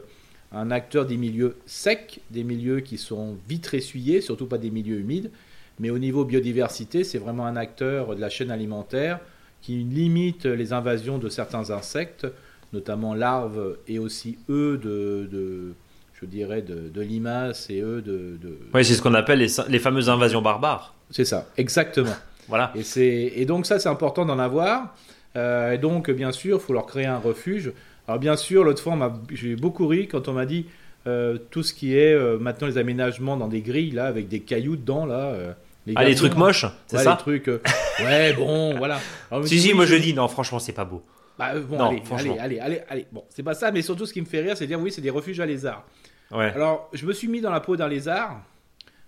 [0.54, 4.98] un acteur des milieux secs, des milieux qui sont vite essuyés, surtout pas des milieux
[4.98, 5.32] humides.
[5.80, 9.20] Mais au niveau biodiversité, c'est vraiment un acteur de la chaîne alimentaire
[9.62, 12.28] qui limite les invasions de certains insectes,
[12.74, 15.74] notamment larves et aussi œufs de,
[16.14, 18.38] je dirais, de, limaces et œufs de...
[18.74, 20.94] Oui, c'est ce qu'on appelle les, fameuses invasions barbares.
[21.10, 22.16] C'est ça, exactement.
[22.48, 22.74] voilà.
[22.96, 24.96] Et, et donc ça, c'est important d'en avoir.
[25.36, 27.72] Euh, et donc, bien sûr, il faut leur créer un refuge.
[28.12, 30.66] Alors bien sûr, l'autre fois, j'ai beaucoup ri quand on m'a dit
[31.08, 34.42] euh, tout ce qui est euh, maintenant les aménagements dans des grilles là avec des
[34.42, 35.32] cailloux dedans là.
[35.32, 35.54] Euh,
[35.86, 37.48] les ah les trucs moches, c'est ça Les trucs.
[38.04, 39.00] ouais bon voilà.
[39.46, 41.02] si si, moi je dis non franchement c'est pas beau.
[41.40, 44.26] Bah, bon, allez, allez, allez, allez, Bon, c'est pas ça, mais surtout ce qui me
[44.26, 45.86] fait rire, c'est de dire oui, c'est des refuges à lézards.
[46.32, 46.52] Ouais.
[46.54, 48.42] Alors, je me suis mis dans la peau d'un lézard.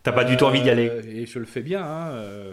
[0.04, 0.92] T'as pas du tout envie d'y aller.
[1.08, 1.82] Et je le fais bien.
[1.82, 2.12] Hein,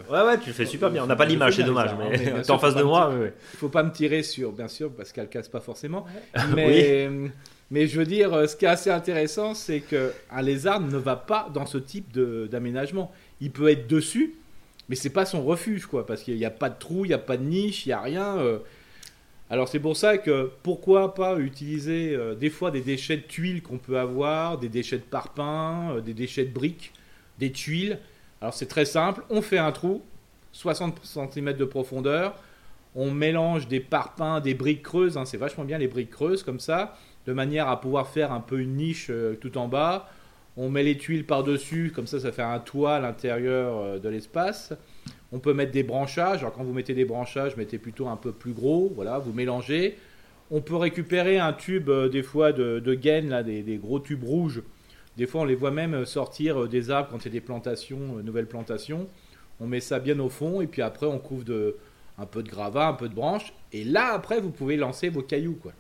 [0.09, 1.03] ouais, ouais, tu le fais super bien.
[1.03, 1.91] On n'a pas l'image, c'est dommage.
[1.99, 3.13] Mais, mais t'es en face de moi.
[3.55, 6.07] Il faut pas me tirer sur, bien sûr, parce qu'elle casse pas forcément.
[6.55, 7.11] Mais,
[7.73, 11.49] mais je veux dire, ce qui est assez intéressant, c'est qu'un lézard ne va pas
[11.53, 13.11] dans ce type d'aménagement.
[13.41, 14.37] Il peut être dessus,
[14.91, 17.15] mais c'est pas son refuge, quoi, parce qu'il n'y a pas de trou, il n'y
[17.15, 18.39] a pas de niche, il n'y a rien.
[18.39, 18.59] Euh.
[19.49, 23.63] Alors c'est pour ça que pourquoi pas utiliser euh, des fois des déchets de tuiles
[23.63, 26.93] qu'on peut avoir, des déchets de parpaing, euh, des déchets de briques
[27.41, 27.99] des tuiles.
[28.41, 30.03] Alors c'est très simple, on fait un trou,
[30.53, 32.37] 60 cm de profondeur,
[32.95, 36.61] on mélange des parpaings, des briques creuses, hein, c'est vachement bien les briques creuses comme
[36.61, 40.09] ça, de manière à pouvoir faire un peu une niche euh, tout en bas.
[40.57, 44.09] On met les tuiles par-dessus, comme ça ça fait un toit à l'intérieur euh, de
[44.09, 44.73] l'espace.
[45.33, 48.33] On peut mettre des branchages, alors quand vous mettez des branchages, mettez plutôt un peu
[48.33, 49.97] plus gros, voilà, vous mélangez.
[50.51, 54.25] On peut récupérer un tube euh, des fois de, gaine, là, des, des, gros tubes
[54.25, 54.63] rouges
[55.17, 59.09] Des fois, on les voit même sortir des arbres quand c'est des plantations, nouvelles plantations.
[59.61, 61.77] On met ça bien au fond et puis après, on couvre de,
[62.19, 63.53] un peu de gravat, un peu de branches.
[63.73, 65.59] Et là, après, vous pouvez lancer vos cailloux.
[65.61, 65.73] Quoi.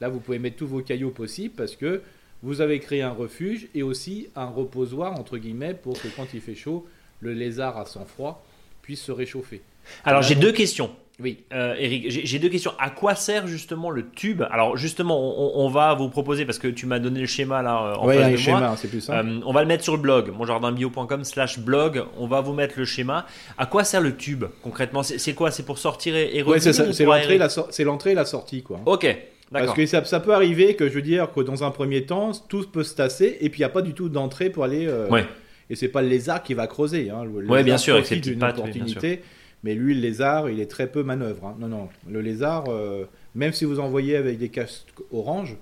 [0.00, 2.02] Là, vous pouvez mettre tous vos cailloux possibles parce que
[2.42, 6.40] vous avez créé un refuge et aussi un reposoir, entre guillemets, pour que quand il
[6.40, 6.86] fait chaud,
[7.20, 8.44] le lézard à sang froid
[8.82, 9.62] puisse se réchauffer.
[10.04, 10.90] Alors, j'ai deux questions.
[11.20, 11.44] Oui.
[11.52, 12.72] Euh, Eric, j'ai deux questions.
[12.78, 14.42] À quoi sert justement le tube?
[14.50, 18.08] Alors justement, on, va vous proposer parce que tu m'as donné le schéma là en
[18.08, 19.28] face de schéma, c'est plus simple.
[19.28, 22.04] Euh, on va le mettre sur le blog, monjardinbio.com/blog.
[22.18, 23.26] On va vous mettre le schéma.
[23.58, 25.02] À quoi sert le tube concrètement?
[25.02, 25.50] C'est quoi?
[25.50, 28.80] C'est pour sortir et, et c'est l'entrée, et la sortie quoi.
[28.86, 29.06] Ok.
[29.52, 32.64] Parce que ça, peut arriver que je veux dire que dans un premier temps, tout
[32.70, 34.86] peut se tasser et puis il n'y a pas du tout d'entrée pour aller.
[34.86, 35.26] Euh, ouais.
[35.70, 37.10] Et c'est pas le lézard qui va creuser.
[37.10, 37.24] Hein.
[37.48, 38.58] Oui, bien sûr, avec ses petites pattes.
[38.58, 39.22] Opportunité,
[39.62, 41.46] mais lui, le lézard, il est très peu manœuvre.
[41.46, 41.56] Hein.
[41.58, 41.88] Non, non.
[42.08, 45.56] Le lézard, euh, même si vous envoyez avec des casques orange,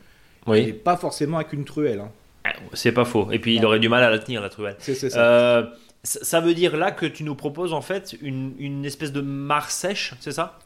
[0.48, 2.00] il n'est pas forcément avec une truelle.
[2.00, 2.10] Hein.
[2.44, 3.30] Ah, c'est pas faux.
[3.30, 4.76] Et puis il aurait du mal à la tenir, la truelle.
[4.78, 5.20] C'est ça.
[5.20, 5.66] Euh,
[6.02, 9.70] ça veut dire là que tu nous proposes en fait une, une espèce de mare
[9.70, 10.58] sèche, c'est ça?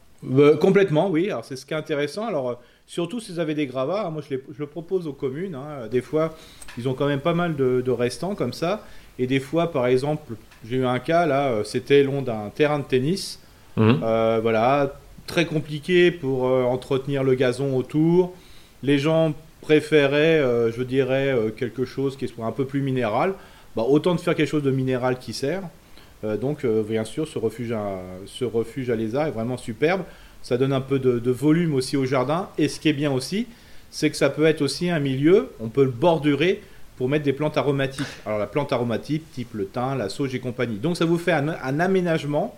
[0.61, 1.29] Complètement, oui.
[1.29, 2.25] Alors c'est ce qui est intéressant.
[2.25, 5.55] Alors Surtout si vous avez des gravats, moi je, le propose aux communes.
[5.55, 5.87] Hein.
[5.89, 6.35] Des fois,
[6.77, 8.83] ils ont quand même pas mal de, restants comme ça.
[9.19, 10.33] Et des fois, par exemple,
[10.67, 13.39] j'ai eu un cas là, euh, c'était long d'un terrain de tennis.
[13.77, 14.01] Mhm.
[14.03, 14.95] Euh, voilà,
[15.27, 18.33] très compliqué pour euh, entretenir le gazon autour.
[18.83, 23.33] Les gens préféraient, je dirais, quelque chose qui soit un peu plus minéral.
[23.75, 25.63] Bah, autant de faire quelque chose de minéral qui sert.
[26.39, 30.03] donc, bien sûr, ce refuge, à, ce refuge à lézard est vraiment superbe
[30.45, 32.49] ça donne un peu de, volume aussi au jardin.
[32.59, 33.47] Et ce qui est bien aussi,
[33.89, 36.61] c'est que ça peut être aussi un milieu, on peut le bordurer
[36.97, 38.05] pour mettre des plantes aromatiques.
[38.25, 40.77] Alors la plante aromatique, type le thym, la sauge et compagnie.
[40.77, 42.55] Donc ça vous fait un, aménagement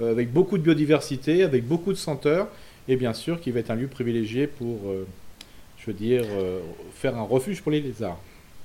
[0.00, 2.48] euh, avec beaucoup de biodiversité, avec beaucoup de senteurs,
[2.88, 5.06] et bien sûr qui va être un lieu privilégié pour, euh,
[5.78, 6.60] je veux dire, euh,
[6.94, 8.18] faire un refuge pour les lézards.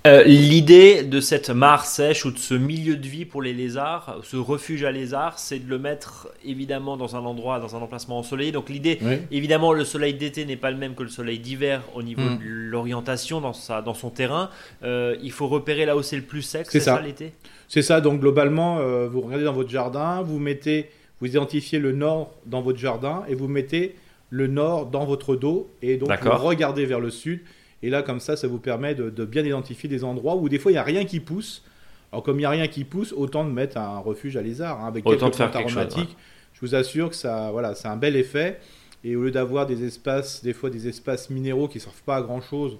[0.06, 4.20] Euh, l'idée de cette mare sèche ou de ce milieu de vie pour les lézards,
[4.24, 8.20] ce refuge à lézards, c'est de le mettre évidemment dans un endroit, dans un emplacement
[8.20, 8.52] ensoleillé.
[8.52, 9.00] Donc l'idée,
[9.32, 12.38] évidemment, le soleil d'été n'est pas le même que le soleil d'hiver au niveau mm.
[12.38, 14.52] de l'orientation dans, dans son terrain.
[14.84, 17.34] Euh, il faut repérer là où c'est le plus sec, c'est ça, l'été?
[17.68, 21.94] C'est ça, donc globalement, euh, vous regardez dans votre jardin, vous mettez, vous identifiez le
[21.94, 23.96] nord dans votre jardin et vous mettez
[24.30, 27.40] le nord dans votre dos et donc vous regardez vers le sud
[27.86, 30.72] et là, comme ça, ça vous permet de, bien identifier des endroits où des fois
[30.72, 31.64] il n'y a rien qui pousse.
[32.12, 34.84] Alors, comme il n'y a rien qui pousse, autant de mettre un refuge à lézard
[34.84, 36.18] hein, avec autant quelques plantes aromatiques.
[36.54, 38.60] Je vous assure que ça, voilà, c'est un bel effet.
[39.04, 42.16] Et au lieu d'avoir des espaces, des fois des espaces minéraux qui ne servent pas
[42.16, 42.80] à grand chose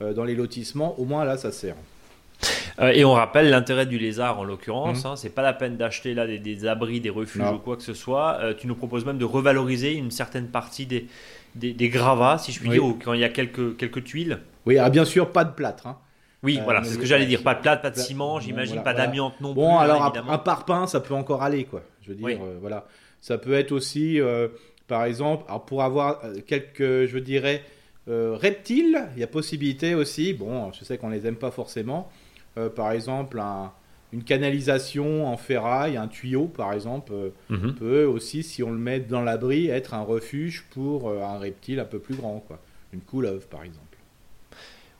[0.00, 1.76] euh, dans les lotissements, au moins là, ça sert.
[2.78, 5.04] Euh, et on rappelle l'intérêt du lézard en l'occurrence.
[5.04, 5.10] Mhm.
[5.10, 7.92] Hein, c'est pas la peine d'acheter là des, abris, des refuges ou quoi que ce
[7.92, 8.38] soit.
[8.40, 11.08] Euh, tu nous proposes même de revaloriser une certaine partie des,
[11.56, 14.40] des, gravats, si je puis dire, ou quand il y a quelques, quelques tuiles.
[14.66, 15.86] Oui, ah, bien sûr, pas de plâtre.
[15.86, 15.98] Hein.
[16.42, 17.42] Oui, voilà, c'est ce que j'allais dire.
[17.42, 19.62] Pas de plâtre, pas de ciment, j'imagine, pas d'amiante non plus.
[19.62, 21.82] Bon, alors un, parpaing, ça peut encore aller, quoi.
[22.02, 22.86] Je veux dire, voilà.
[23.20, 24.20] Ça peut être aussi,
[24.86, 27.62] par exemple, alors pour avoir quelques, je dirais,
[28.08, 32.08] euh, reptiles, il y a possibilité aussi, bon, je sais qu'on les aime pas forcément,
[32.56, 33.42] euh, par exemple
[34.16, 37.74] une canalisation en ferraille, un tuyau par exemple, euh, mhm.
[37.74, 41.84] peut aussi, si on le met dans l'abri, être un refuge pour un reptile un
[41.84, 42.58] peu plus grand, quoi.
[42.92, 43.96] une couleuvre par exemple.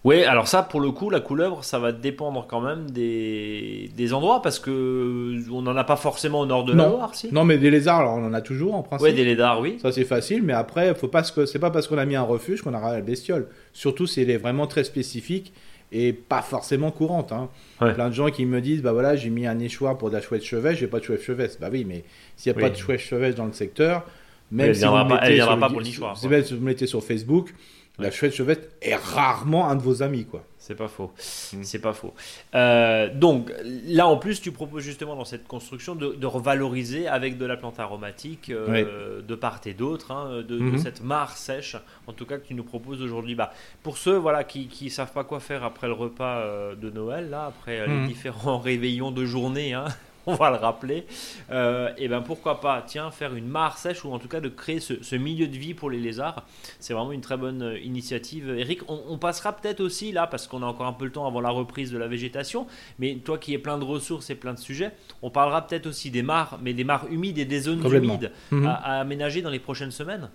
[0.07, 4.15] Oui, alors ça, pour le coup, la couleuvre, ça va dépendre quand même des, des
[4.15, 7.35] endroits parce que on n'en a pas forcément au nord de la Loire, si?
[7.35, 9.09] Non, mais des lézards, alors on en a toujours en principe.
[9.09, 9.79] Oui, des lézards, oui.
[9.83, 12.23] Ça c'est facile, mais après, faut pas que c'est pas parce qu'on a mis un
[12.23, 13.49] refuge qu'on aura la bestiole.
[13.73, 15.53] Surtout si elle est vraiment très spécifique
[15.93, 17.33] et pas forcément courante.
[17.33, 17.49] Hein.
[17.79, 20.21] Plein de gens qui me disent, bah voilà, j'ai mis un échoir pour de la
[20.21, 21.53] chouette chevêche, j'ai pas de chouette chevêche.
[21.61, 22.05] Bah oui, mais
[22.37, 24.05] s'il n'y a pas de chouette chevêche dans le secteur,
[24.51, 25.83] même si vous mettez pas, pour
[26.17, 27.55] Si vous mettez sur Facebook,
[27.99, 30.45] la chouette chevette est rarement un de vos amis, quoi.
[30.59, 31.13] C'est pas faux.
[31.53, 31.63] Mm.
[31.63, 32.13] C'est pas faux.
[32.55, 37.47] Euh, donc là, en plus, tu proposes justement dans cette construction de, revaloriser avec de
[37.47, 40.79] la plante aromatique euh, de part et d'autre, hein, de, mm-hmm.
[40.79, 43.35] cette mare sèche, en tout cas que tu nous proposes aujourd'hui.
[43.35, 46.91] Bah, pour ceux voilà qui ne savent pas quoi faire après le repas euh, de
[46.91, 48.07] Noël, là, après les mm-hmm.
[48.09, 49.73] différents réveillons de journée.
[49.73, 49.87] Hein,
[50.29, 51.07] on va le rappeler.
[51.51, 54.49] Euh, et ben pourquoi pas, tiens, faire une mare sèche ou en tout cas de
[54.49, 56.45] créer ce, milieu de vie pour les lézards.
[56.81, 58.51] C'est vraiment une très bonne euh, initiative.
[58.59, 61.41] Eric, on, passera peut-être aussi là, parce qu'on a encore un peu le temps avant
[61.41, 62.67] la reprise de la végétation,
[62.99, 64.91] mais toi qui es plein de ressources et plein de sujets,
[65.23, 68.67] on parlera peut-être aussi des mares, mais des mares humides et des zones humides mhm.
[68.67, 70.29] à, aménager dans les prochaines semaines.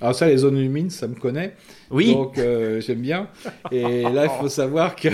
[0.00, 1.54] Alors ça, les zones humides, ça me connaît.
[1.90, 2.12] Oui.
[2.12, 3.28] Donc euh, j'aime bien.
[3.70, 5.10] Et là, il faut savoir que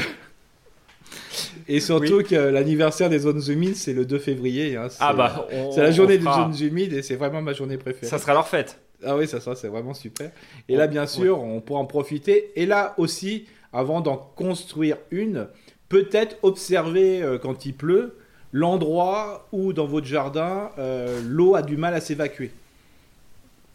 [1.70, 4.76] et surtout que l'anniversaire des zones humides, c'est le 2 février.
[4.76, 4.88] Hein.
[4.98, 8.06] ah bah, c'est la journée des zones humides et c'est vraiment ma journée préférée.
[8.06, 8.78] Ça sera leur fête.
[9.04, 10.30] Ah oui, ça sera, c'est vraiment super.
[10.68, 12.52] Et là, bien sûr, on pourra en profiter.
[12.56, 15.46] Et là aussi, avant d'en construire une,
[15.88, 18.16] peut-être observer euh, quand il pleut
[18.52, 22.50] l'endroit où dans votre jardin euh, l'eau a du mal à s'évacuer.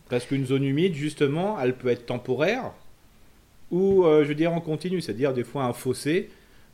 [0.10, 2.72] Parce qu'une zone humide, justement, elle peut être temporaire
[3.72, 6.30] ou, euh, je veux dire, en continu, c'est-à-dire des fois un fossé.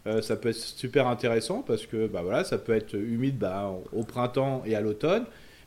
[0.07, 3.71] Euh, ça peut être super intéressant parce que bah, voilà, ça peut être humide bah,
[3.93, 5.25] au printemps et à l'automne,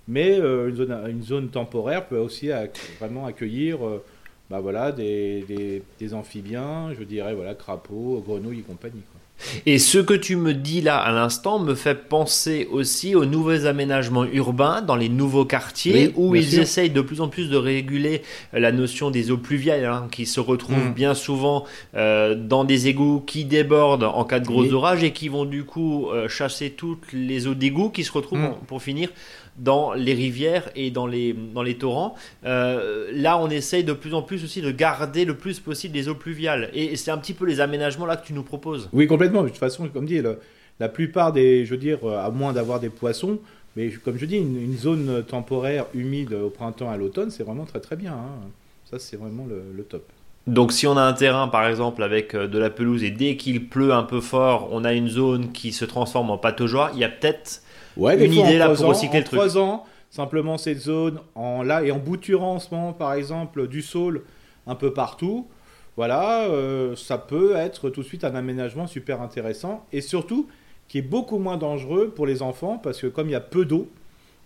[0.08, 0.70] mais euh,
[1.08, 2.50] une, zone, temporaire peut aussi
[2.98, 4.04] vraiment accueillir euh,
[4.50, 9.02] bah, voilà, des amphibiens, je dirais voilà, crapauds, grenouilles et compagnie.
[9.66, 13.66] Et ce que tu me dis là à l'instant me fait penser aussi aux nouveaux
[13.66, 16.62] aménagements urbains dans les nouveaux quartiers Oui, où ils sûr.
[16.62, 20.40] essayent de plus en plus de réguler la notion des eaux pluviales hein, qui se
[20.40, 20.92] retrouvent Mm.
[20.94, 24.72] bien souvent euh, dans des égouts qui débordent en cas de gros Oui.
[24.72, 28.38] orages et qui vont du coup euh, chasser toutes les eaux d'égout qui se retrouvent
[28.38, 28.54] Mm.
[28.66, 29.10] pour finir
[29.58, 32.14] dans les rivières et dans les, dans les torrents.
[32.44, 36.08] Euh, là, on essaye de plus en plus aussi de garder le plus possible les
[36.08, 36.70] eaux pluviales.
[36.74, 38.88] Et c'est un petit peu les aménagements là que tu nous proposes.
[38.92, 39.42] Oui, complètement.
[39.42, 40.38] De toute façon, comme dit, le-
[40.80, 43.38] la plupart des, je veux dire, euh, à moins d'avoir des poissons,
[43.76, 47.64] mais comme je dis, une, une zone temporaire humide au printemps à l'automne, c'est vraiment
[47.64, 48.12] très très bien.
[48.12, 48.48] hein.
[48.90, 50.04] Ça, c'est vraiment le, le top.
[50.46, 53.36] Donc si on a un terrain par exemple avec euh, de la pelouse et dès
[53.36, 56.98] qu'il pleut un peu fort, on a une zone qui se transforme en pataugeoire, il
[57.00, 57.62] y a peut-être
[57.96, 59.38] Ouais, Une idée en là pour recycler en le truc.
[59.38, 63.82] creusant simplement cette zone en là et en bouturant en ce moment, par exemple, du
[63.82, 64.22] saule
[64.66, 65.46] un peu partout.
[65.96, 70.48] Voilà, euh, ça peut être tout de suite un aménagement super intéressant et surtout
[70.88, 73.64] qui est beaucoup moins dangereux pour les enfants parce que comme il y a peu
[73.64, 73.88] d'eau,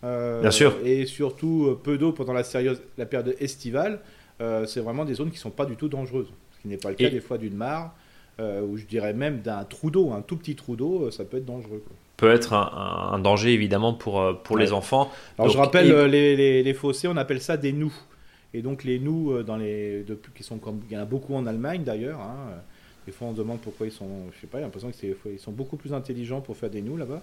[0.05, 0.77] euh, Bien sûr.
[0.85, 4.01] et surtout euh, peu d'eau pendant la, sérieuse, la période estivale,
[4.43, 6.31] euh, c'est vraiment des zones qui sont pas du tout dangereuses.
[6.57, 7.95] Ce qui n'est pas le cas Et- des fois d'une mare,
[8.41, 11.45] ou je dirais même d'un trou d'eau, un tout petit trou d'eau, ça peut être
[11.45, 11.83] dangereux.
[11.85, 11.97] quoi.
[12.19, 14.63] Peut être un, un danger évidemment pour, euh, pour Ouais.
[14.63, 15.11] les enfants.
[15.39, 17.95] Alors je rappelle et- les, les, les fossés, on appelle ça des nous.
[18.55, 21.07] Et donc les nous euh, dans les depuis qui sont comme il y en a
[21.07, 22.21] beaucoup en Allemagne d'ailleurs.
[22.21, 22.37] hein,
[23.07, 25.17] Des fois on se demande pourquoi ils sont, je sais pas, j'ai l'impression que c'est
[25.33, 27.23] ils sont beaucoup plus intelligents pour faire des nous là-bas.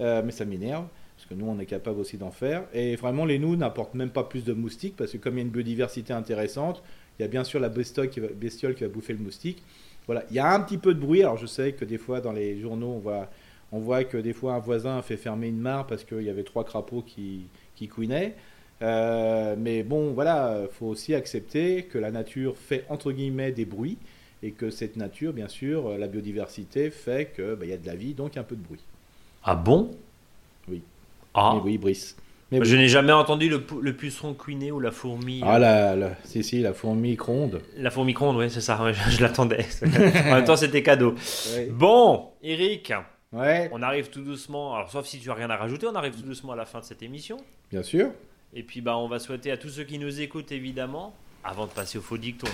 [0.00, 0.84] Euh, mais ça m'énerve
[1.16, 2.62] parce que nous on est capable aussi d'en faire.
[2.72, 5.42] Et vraiment les nous n'apportent même pas plus de moustiques parce que comme il y
[5.42, 6.82] a une biodiversité intéressante,
[7.18, 9.62] il y a bien sûr la bestiole qui va, bestiole qui va bouffer le moustique.
[10.06, 11.22] Voilà, il y a un petit peu de bruit.
[11.22, 13.28] Alors je sais que des fois dans les journaux on voit
[13.72, 16.30] on voit que des fois un voisin a fait fermer une mare parce qu'il y
[16.30, 18.34] avait trois crapauds qui, qui couinaient.
[18.82, 23.96] Euh, mais bon, voilà, faut aussi accepter que la nature fait entre guillemets des bruits
[24.42, 27.76] et que cette nature, bien sûr, euh, la biodiversité fait que bah, il y a
[27.76, 28.80] de la vie, donc un peu de bruit.
[29.44, 29.92] Ah bon?
[30.68, 30.82] Oui.
[31.34, 32.16] Ah, Mais oui, Brice.
[32.50, 32.66] Mais oui.
[32.66, 35.40] je n'ai jamais entendu le, puceron cuiné ou la fourmi.
[35.44, 37.62] Ah la, la, si, si, la fourmi micro-ondes.
[37.78, 39.64] La fourmi micro-ondes, oui, c'est ça, je, je l'attendais.
[39.82, 41.14] en même temps, c'était cadeau.
[41.70, 42.92] Bon, Eric,
[43.32, 46.14] ouais, on arrive tout doucement, alors sauf si tu as rien à rajouter, on arrive
[46.14, 47.38] tout doucement à la fin de cette émission.
[47.70, 48.10] bien sûr.
[48.54, 51.72] Et puis bah, on va souhaiter à tous ceux qui nous écoutent évidemment, avant de
[51.72, 52.48] passer au faux dicton,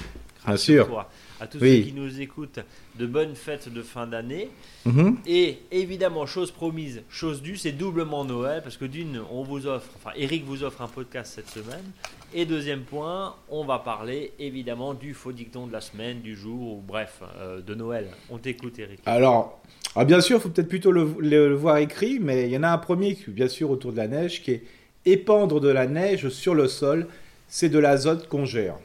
[0.46, 0.86] Bien sûr.
[0.86, 1.78] toi, à tous Oui.
[1.82, 2.60] ceux qui nous écoutent,
[2.98, 4.48] de bonnes fêtes de fin d'année.
[4.86, 5.18] Mhm.
[5.26, 9.88] Et évidemment, chose promise, chose due, c'est doublement Noël, parce que d'une, on vous offre,
[9.96, 11.84] enfin Eric vous offre un podcast cette semaine.
[12.34, 16.74] Et deuxième point, on va parler évidemment du faux dicton de la semaine, du jour,
[16.78, 18.08] ou bref, euh, de Noël.
[18.30, 19.00] On t'écoute Eric.
[19.06, 19.60] Alors,
[19.96, 22.56] ah, bien sûr, il faut peut-être plutôt le, le- le voir écrit, mais il y
[22.56, 24.62] en a un premier, qui, bien sûr, autour de la neige, qui est
[25.04, 27.06] épandre de la neige sur le sol.
[27.48, 28.76] C'est de l'azote qu'on gère.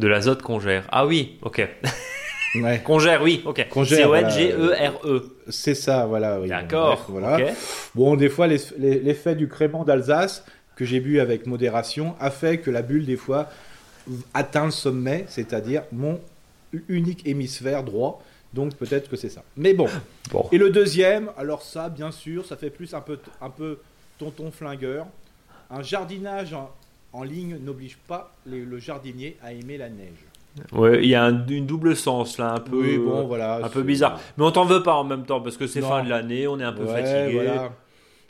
[0.00, 0.86] De l'azote qu'on gère.
[0.90, 1.68] Ah oui, ok.
[2.56, 2.80] Ouais.
[2.84, 3.68] Qu'on gère, oui, ok.
[3.68, 5.36] Qu'on gère, C-O-N-G-E-R-E.
[5.50, 6.40] C'est ça, voilà.
[6.40, 6.48] oui.
[6.48, 7.38] D'accord, voilà.
[7.94, 12.70] Bon, des fois, l'effet du crément d'Alsace, que j'ai bu avec modération, a fait que
[12.70, 13.50] la bulle, des fois,
[14.34, 16.18] atteint le sommet, c'est-à-dire mon
[16.88, 18.22] unique hémisphère droit.
[18.52, 19.44] Donc peut-être que c'est ça.
[19.56, 19.86] Mais bon.
[20.32, 20.48] Bon.
[20.50, 23.78] Et le deuxième, alors ça, bien sûr, ça fait plus un peu, un peu
[24.18, 25.06] tonton flingueur.
[25.70, 26.54] Un jardinage
[27.12, 30.24] en, ligne n'oblige pas les- le jardinier à aimer la neige.
[30.72, 33.64] Ouais, il y a un- une double sens là, un peu, oui, bon, voilà.
[33.64, 34.20] un peu bizarre.
[34.36, 36.58] Mais on t'en veut pas en même temps parce que c'est fin de l'année, on
[36.58, 37.34] est un peu Ouais, fatigué.
[37.34, 37.72] voilà.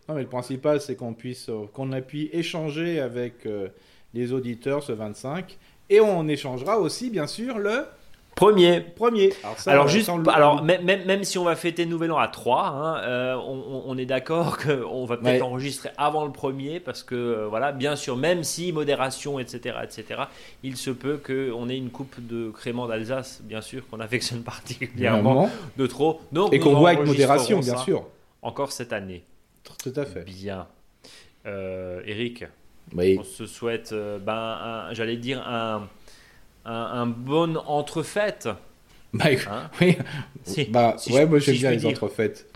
[0.08, 3.68] Non, mais le principal, c'est qu'on puisse, euh, qu'on ait pu échanger avec euh,
[4.12, 5.56] les auditeurs ce 25.
[5.88, 7.84] Et on échangera aussi, bien sûr, le
[8.34, 8.80] Premier.
[8.80, 9.32] premier.
[9.58, 12.18] ça, alors euh, juste, alors même, même, même si on va fêter le Nouvel An
[12.18, 15.42] à 3, hein, euh, on, est d'accord qu'on va peut-être Ouais.
[15.42, 20.22] enregistrer avant le premier parce que euh, voilà, bien sûr, même si modération, etc., etc.,
[20.62, 25.50] il se peut qu'on ait une coupe de crément d'Alsace, bien sûr, qu'on affectionne particulièrement
[25.76, 26.20] de trop.
[26.32, 28.06] Donc Et qu'on boit avec modération, bien sûr.
[28.42, 29.22] Encore cette année.
[29.82, 30.22] Tout à fait.
[30.24, 30.66] Bien.
[31.46, 32.44] Euh, Eric,
[32.94, 33.16] Oui.
[33.20, 35.88] on se souhaite, euh, ben, un- j'allais dire, un,
[36.64, 38.48] un, un bon entrefête.
[39.12, 39.70] Bah, hein.
[39.80, 39.96] oui.
[40.44, 42.46] Si- bah, si ouais, je- moi si j'aime je bien les entrefaites.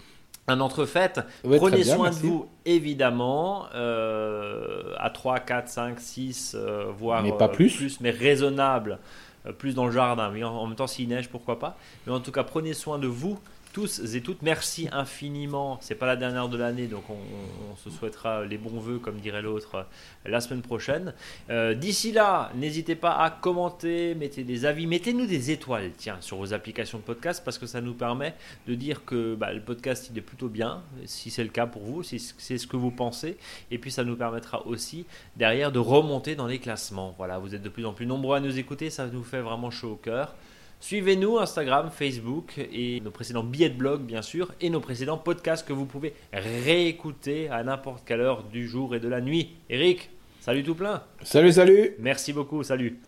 [0.47, 1.21] un entrefête.
[1.43, 7.23] Ouais, Prenez bien, soin de vous, évidemment, euh, à 3, 4, 5, 6, euh, voire
[7.23, 7.99] Mais pas euh, plus.
[8.01, 8.99] mais raisonnable,
[9.47, 10.31] euh, plus dans le jardin.
[10.31, 11.77] Mais en, en même temps, s'il neige, pourquoi pas.
[12.07, 13.39] Mais en tout cas, prenez soin de vous
[13.75, 14.43] tous et toutes.
[14.43, 15.79] Merci infiniment.
[15.81, 19.43] C'est pas la dernière de l'année, donc on, se souhaitera les bons voeux, comme dirait
[19.43, 19.87] l'autre,
[20.25, 21.13] la semaine prochaine.
[21.51, 26.37] Euh, d'ici là, n'hésitez pas à commenter, mettez des avis, mettez-nous des étoiles, tiens, sur
[26.37, 28.35] vos applications de podcast, parce que ça nous permet
[28.69, 31.83] de dire que bah, le podcast il est plutôt bien, si c'est le cas pour
[31.83, 33.37] vous, si c'est ce que vous pensez,
[33.73, 35.05] et puis ça nous permettra aussi
[35.37, 37.13] derrière de remonter dans les classements.
[37.19, 39.73] Voilà, vous êtes de plus en plus nombreux à nous écouter, ça nous fait vraiment
[39.73, 40.37] chaud au cœur.
[40.85, 45.67] Suivez-nous Instagram, Facebook et nos précédents billets de blog bien sûr et nos précédents podcasts
[45.67, 49.57] que vous pouvez réécouter à n'importe quelle heure du jour et de la nuit.
[49.71, 51.03] Eric, salut tout plein.
[51.23, 51.95] Salut, salut.
[52.01, 52.99] Merci beaucoup, salut.